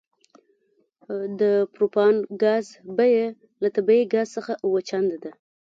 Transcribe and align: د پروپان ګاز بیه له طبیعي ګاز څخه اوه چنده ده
د 1.39 1.41
پروپان 1.73 2.15
ګاز 2.43 2.65
بیه 2.97 3.27
له 3.61 3.67
طبیعي 3.75 4.03
ګاز 4.13 4.27
څخه 4.37 4.53
اوه 4.65 4.79
چنده 4.89 5.17
ده 5.23 5.31